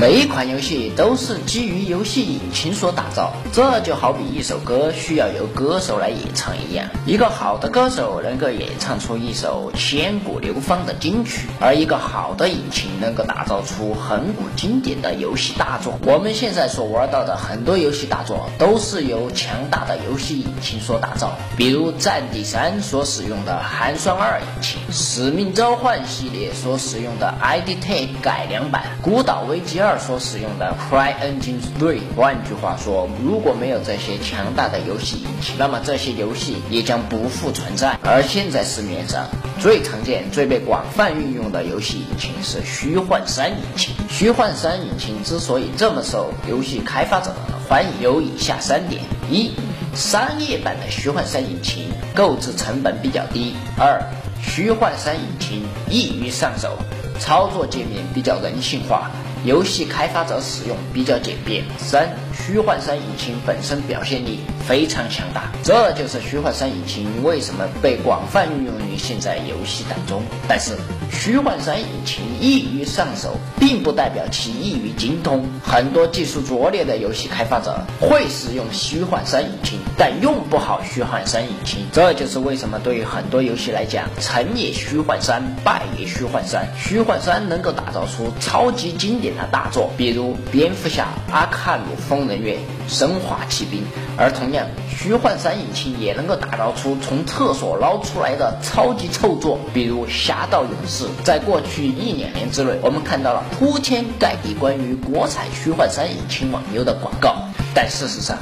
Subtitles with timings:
[0.00, 6.86] 每一款游戏都是基于游戏引擎所打造，这就好比一首歌需要由歌手来演唱一样。
[7.04, 15.98] 一个好的歌手能够演唱出一首千古流芳的金曲，而一个好的引擎能够打造出恒古经典的游戏大作。
[16.06, 29.88] 我们现在所玩到的很多游戏大作，都是由强大的游戏引擎所打造，比如《战地三》所使用的寒霜二引擎，《使命召唤》系列所使用的 IDT 改良版，《孤岛危机二》。
[29.90, 32.00] 二所使用的 CryEngine 3。
[32.14, 37.98] 换句话说，如果没有这些强大的游戏引擎，那么这些游戏也将不复存在。
[38.04, 39.26] 而现在市面上
[39.58, 43.92] 最常见、最被广泛运用的游戏引擎是虚幻三引擎。
[44.08, 47.34] 虚幻三引擎之所以这么受游戏开发者
[47.68, 49.50] 欢迎，有以下三点：一、
[49.96, 54.00] 商业版的虚幻三引擎购置成本比较低；二、
[54.40, 56.78] 虚幻三引擎易于上手，
[57.18, 59.10] 操作界面比较人性化。
[59.44, 61.64] 游戏开发者使用比较简便。
[61.78, 70.22] 三，虚幻三引擎本身表现力非常强大，这就是虚幻三引擎为什么被广泛运用于现在游戏当中。
[70.46, 70.76] 但是，
[71.10, 75.42] 虚幻三引擎易于上手，并不代表其易于精通。
[75.64, 81.86] 很多技术拙劣的游戏开发者会使用虚幻三引擎，但用不好虚幻三引擎。
[81.92, 86.68] 这就是为什么对于很多游戏来讲，成也虚幻三，败也虚幻三。
[86.78, 89.29] 虚幻三能够打造出超级经典。
[89.36, 92.56] 的大作，比如《蝙蝠侠》《阿卡鲁疯人院》
[92.92, 93.80] 《生化奇兵》，
[94.16, 101.04] 而同样，虚幻三引擎也能够打造出从厕所捞出来的超级臭作，比如《侠盗勇士》。
[101.24, 107.36] 在过去一两年之内，我们看到了铺天盖地关于国产虚幻三引擎网游的广告，
[107.74, 108.36] 但事实上，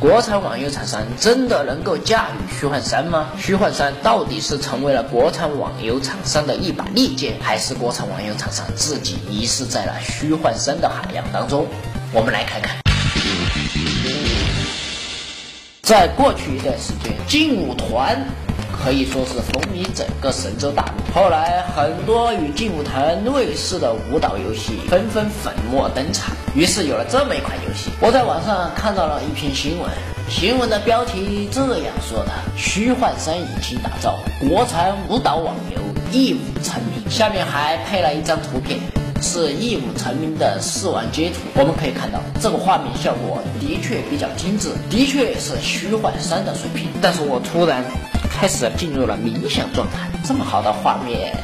[0.00, 3.30] 国产网游厂商真的能够驾驭虚幻三吗？
[3.36, 11.66] 虚幻三到底是成为了国产网游厂商的一把利剑，还是国产网游厂商自己遗失在了虚幻三的海洋当中？
[12.12, 12.76] 我们来看看。
[15.82, 18.24] 在过去一段时间，劲舞团。
[18.82, 21.12] 可以说是风靡整个神州大陆。
[21.12, 27.90] 后来，很多与劲舞团类似的舞蹈游戏纷纷粉墨登场，于是有了这么一款游戏。
[28.00, 29.90] 我在网上看到了一篇新闻，
[30.28, 35.80] 新闻的标题这样说的：虚幻三引擎打造国产舞蹈网游，
[36.12, 37.10] 一舞成名。
[37.10, 38.78] 下面还配了一张图片，
[39.20, 41.36] 是一舞成名的试玩截图。
[41.54, 46.88] 我们可以看到，这个画面效果的确比较精致，的确是虚幻三的水平。
[47.02, 47.82] 但是我突然。
[48.40, 50.08] 开始进入了冥想状态。
[50.24, 51.36] 这么好的画面，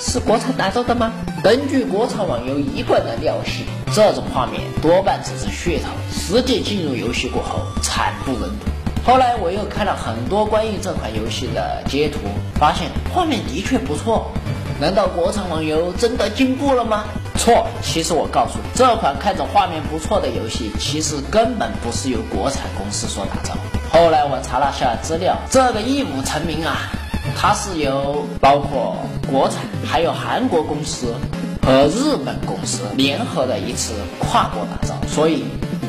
[0.00, 1.12] 是国产打造的吗？
[1.44, 5.90] 根据国产网游一贯的尿性，这种画面多半只是噱头。
[6.10, 8.66] 实际进入游戏过后，惨不忍睹。
[9.04, 12.20] 后来我又看了很多关于这款游戏的截图，
[12.54, 14.32] 发现画面的确不错。
[14.80, 17.04] 难道国产网游真的进步了吗？
[17.36, 23.54] 错，其实我告诉你，这款看着画面不错的游戏，其实根本不是由国产公司所打造。
[23.92, 26.90] 后来我查了下资料，这个一舞成名啊，
[27.36, 28.96] 它是由包括
[29.30, 31.14] 国产、还有韩国公司
[31.60, 35.44] 和日本公司联合的一次跨国打造，所以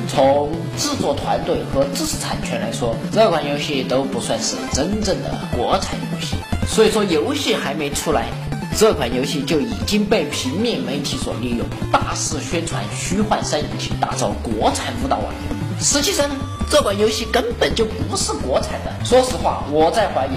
[0.09, 6.35] 从制作团队和知识产权来说，这款游戏都不算是真正的国产游戏。
[6.67, 8.25] 所以说，游戏还没出来，
[8.77, 15.55] 这款游戏就已经被平面媒体所利用，大肆宣传虚幻三引擎打造国产舞蹈网游。
[15.79, 16.35] 实际上呢？
[16.73, 18.91] 这款游戏根本就不是国产的。
[19.05, 20.31] 说实话，我在怀疑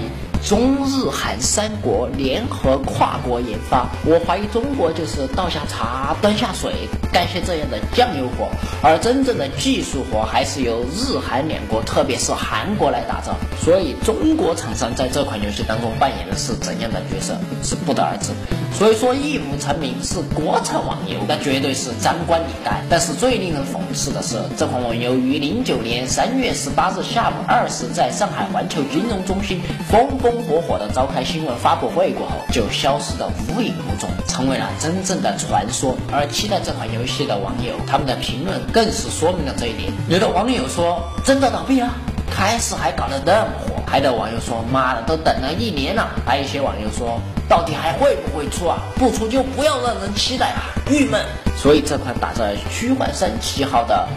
[0.47, 6.71] 中日韩三国联合跨国研发，我怀疑中国就是倒下茶、端下水，
[7.11, 8.47] 干些这样的酱油活，
[8.83, 13.35] 而真正的技术活还是由日韩两国，特别是韩国来打造。
[13.59, 18.29] 所以，中国厂商在这款游戏当中扮演的是怎样的角色，是不得而知。
[18.77, 22.83] 所以说，一舞成名是国产网游，那绝对是张冠李戴。
[22.87, 29.59] 但是最令人讽刺的是，这款网游于零九年三月十八日下午二时，在上海环球金融中心
[29.89, 35.97] 风风火火的召开新闻发布会过后，就消失的无影无踪，成为了真正的传说。
[36.11, 39.91] 而期待这款游戏的网友，他们的评论更是说明了这一点。
[40.07, 41.89] 有的网友说：“真的倒闭了？
[42.29, 47.19] 开始还搞得那么火。”还有网友说：“妈的，都等了一年了。”还有一些网友说。
[47.49, 48.77] 到底还会不会出啊？
[48.95, 51.23] 不出就不要让人期待啊，郁闷。
[51.57, 54.07] 所以这款打着虚幻三旗号的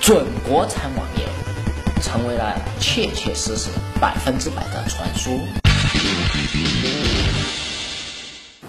[0.00, 3.68] 准国产网游，成为了切切实实、
[4.00, 5.32] 百分之百的传说。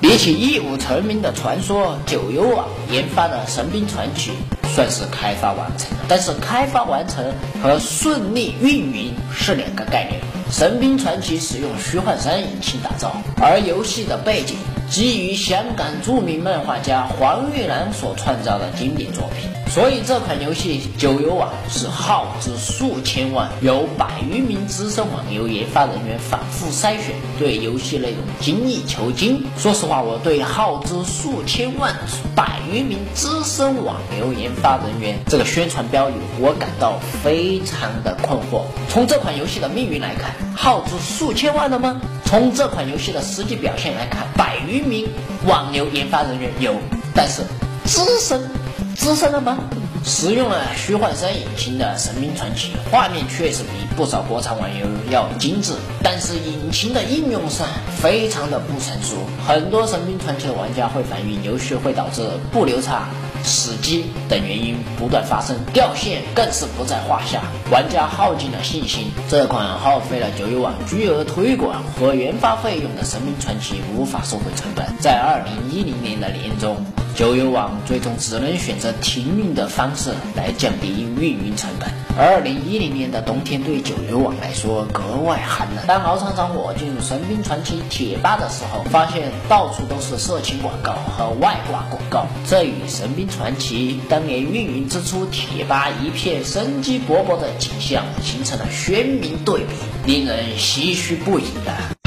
[0.02, 4.32] 比起一舞成名的传说，九幽网研发的《神兵传奇》
[4.76, 6.06] 算是开发完成了。
[6.08, 10.22] 但是开发完成和顺利运营是两个概念。
[10.52, 14.58] 《神兵传奇》使用虚幻三引擎打造，而游戏的背景
[14.90, 19.48] 基于香港著名漫画家黄玉兰所创造的经典作品。
[19.70, 29.46] 所以这款游戏《九游网》是耗资数千万，由百余名资深网游研发人员反复筛选，对游戏内容精益求精。
[29.60, 31.96] 说实话，我对耗资数千万、
[32.36, 38.64] 百余名资深网游研发人员这个宣传标语，我感到非常的困惑。
[38.90, 42.02] 从这款游戏的命运来看，耗资数千万了吗？
[42.26, 45.08] 从这款游戏的实际表现来看，百余名
[45.46, 46.74] 网游研发人员有，
[47.14, 47.44] 但是
[47.86, 48.49] 资深。
[49.00, 49.58] 资深了吗？
[50.04, 55.72] 使用了虚幻三引擎的《神兵传奇》，画面确实比不少国产网游要精致，
[56.04, 57.66] 但是引擎的应用上
[58.02, 59.16] 非常的不成熟，
[59.48, 63.08] 很多《神兵传奇》的玩家会反映游戏会导致不流畅。
[63.42, 67.42] 死机等原因不断发生，掉线更是不在话下，
[67.72, 69.12] 玩家耗尽了信心。
[69.30, 74.86] 这款耗费了九游网巨额推广和研发费用的《神兵传奇》无法收回成本。
[75.00, 76.86] 在二零一零年的年中，
[77.20, 81.90] 九游网最终只能选择停运的方式来降低运营成本。
[82.18, 85.86] 二零一零年的冬天对九游网来说格外寒冷。
[85.86, 99.76] 当敖厂长我进入《神兵传奇》贴吧的时候，发现到处都是色情广告和外挂广告，这与《神兵》传奇当年运营之初，贴吧一片生机勃勃的景象形成了鲜明对比，
[100.10, 101.99] 令人唏嘘不已的。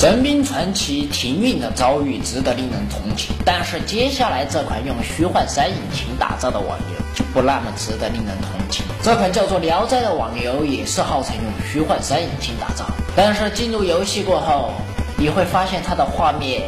[0.00, 8.82] 神兵传奇停运的遭遇值得令人同情，但是接下来这款用虚幻三引擎打造的网游就不那么值得令人同情。
[9.02, 14.72] 这款叫做《聊斋》的网游也是号称用虚幻三引擎打造，但是进入游戏过后，
[15.18, 16.62] 你会发现它的画面。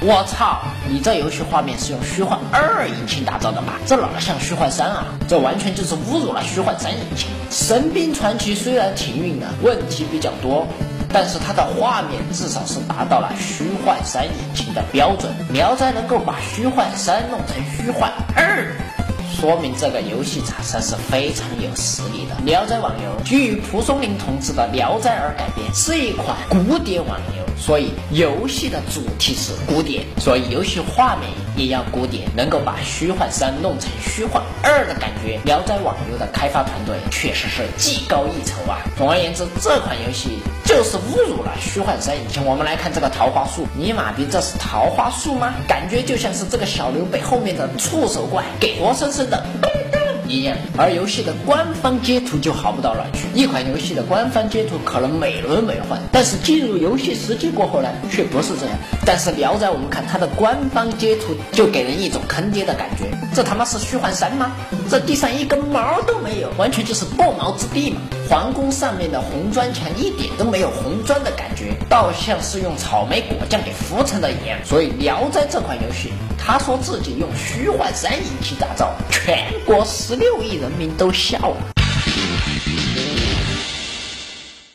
[0.00, 0.60] 我操！
[0.88, 3.80] 你这游戏画面是用虚幻二引擎打造的吧？
[3.86, 5.06] 这哪像虚幻三啊？
[5.26, 7.28] 这完全就是侮辱了虚幻三引擎。
[7.50, 10.68] 神兵传奇虽然停运了，问题比较多，
[11.14, 15.32] 但是它的画面至少是达到了虚幻三引擎的标准。
[15.52, 18.74] 聊斋能够把虚幻三弄成虚幻二，
[19.32, 22.34] 说明这个游戏厂商是非常有实力的。
[22.44, 27.43] 聊斋网游基于蒲松龄同志的《聊斋》而改编，是一款古典网游。
[27.56, 35.40] 所以游戏的主题是古典，所以游戏画面也要古典，能够把虚幻三弄成虚幻二的感觉。
[35.44, 38.78] 聊斋网游的开发团队确实是技高一筹啊。
[38.96, 42.44] 总而言之，这款游戏就是侮辱了虚幻三引擎。
[42.44, 45.54] 我们来看这个桃花树，尼玛逼，这是桃花树吗？
[45.66, 49.46] 感觉就像是这个小刘备后面的触手怪，给活生生的。
[50.28, 53.26] 一样，而游戏的官方截图就好不到哪去。
[53.34, 58.76] 一款游戏的官方截图可能美轮美奂，但是进入游戏实际过后呢，却不是这样。
[59.04, 63.10] 但是聊斋，我们看它的官方截图，就给人一种坑爹的感觉。
[63.34, 64.52] 这他妈是虚幻三吗？
[64.88, 68.00] 这地上一根毛都没有，完全就是不毛之地嘛。
[68.28, 74.58] 皇宫上面的红砖墙一点都没有红砖的感觉，倒像是用草莓果酱给敷成的一样。
[74.64, 81.73] 所以聊斋这款游戏，他说自己用虚幻三引擎打造，全国十六亿人民都笑了。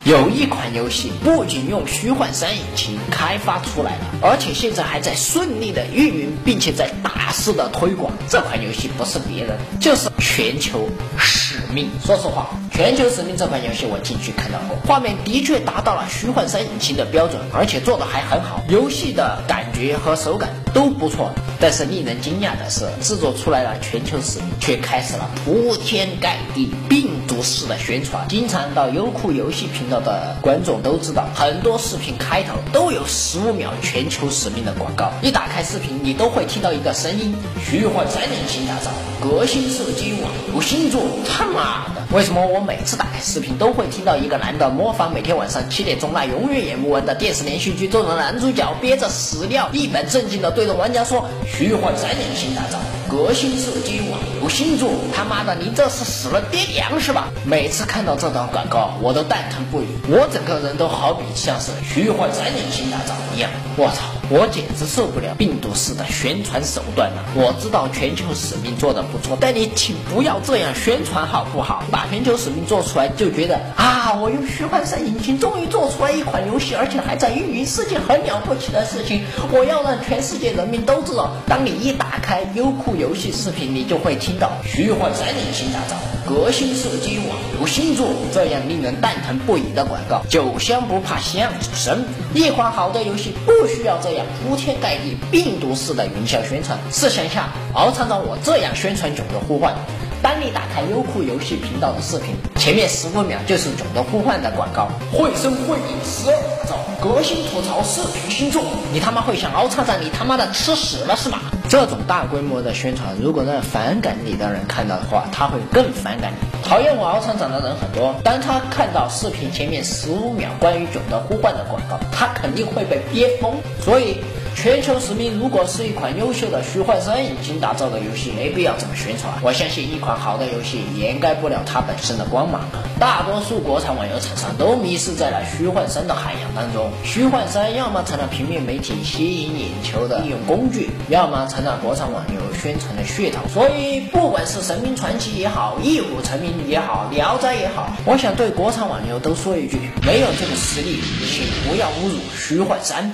[0.06, 8.14] 有一款游戏不仅用虚幻三引擎开发出来了，而且现在还在顺利的运营，并且在大肆的推广。
[8.30, 10.88] 这款游戏不是别人，就是全球
[11.18, 11.90] 使命。
[12.02, 21.34] 说实话，全球使命这款游戏我进去看到过，画面的确达到了虚幻三引擎的标准，而且做的还很好，游戏的感觉和手感都不错。
[21.60, 28.26] 但是令人惊讶的是，制作出来了全球使命，却开始了铺天盖地病毒式的宣传。
[28.30, 30.00] 经常到优酷游戏平频道。
[30.00, 35.12] 的观众都知道，很多视频开头都有十五秒全球使命的广告。
[35.22, 38.92] 一打开视频，你都会听到一个声音：虚幻三引擎打造，
[39.22, 41.02] 革新射击网游新作。
[41.28, 52.80] 他妈的，为什么我每次打开视频都会听到一个男的模仿每天晚上七点钟那永远演不完的电视连续剧中的男主角，憋着屎尿，一本正经的对着玩家说：虚幻三引擎打造。
[53.10, 57.30] 革新射击网游新作，他妈的，你这是死了爹娘是吧？
[57.44, 64.04] 每次看到这条广告，我都蛋疼不已，我整个人都好比像是虚幻三引擎打造一样，我操！
[64.32, 67.26] 我简直受不了病毒式的宣传手段了。
[67.34, 71.84] 我知道全球使命做的不错，但你请不要这样宣传好不好？
[71.90, 79.24] 把全球使命做出来就觉得啊，我用虚幻三引擎终于做出来一款游戏，而且还在运营，是件很了不起的事情。
[79.52, 85.96] 我要让全世界人民都知道，当你一打开优酷游戏视频，你就会听到虚幻三引擎打造。
[86.30, 92.06] 革新射击网游新作，这样令人蛋疼不已的广告，酒香不怕巷子深。
[92.36, 96.78] 一款好的游戏不需要这样铺天盖地、病毒式的营销宣传。
[96.92, 99.74] 试想一下，敖厂长我这样宣传《囧的呼唤》。
[100.22, 108.62] 当你打开优酷游戏频道的视频，前面十五秒就是《囧的呼唤》的广告，绘声绘影，十二打造，革新吐槽视频新作，
[108.94, 111.40] 你他妈会想敖厂长，你他妈的吃屎了是吗？
[111.70, 116.68] 这种大规模的宣传，如果让反感你的人看到的话，他会更反感你。
[116.68, 123.54] 讨厌我敖厂长的人很多，当他看到视频前面十五秒关于《囧的呼唤》的广告，他肯定会被憋疯。
[123.80, 124.18] 所以。
[124.62, 129.34] 全球实名如果是一款优秀的虚幻三引擎打造的游戏，没必要这么宣传。
[129.42, 132.68] 我相信一款好的游戏掩盖不了它本身的光芒。
[133.00, 136.92] 大多数国产网游厂商都迷失在了虚幻三的海洋当中。
[137.06, 143.40] 虚幻三要么成了平面媒体吸引眼球的利用工具，要么成了国产网游宣传的噱头。
[143.48, 153.14] 所以，不管是神兵传奇也好，异虎成名也好，聊斋也好，我想对国产网游都说一句：没有这个实力，请不要侮辱虚幻三。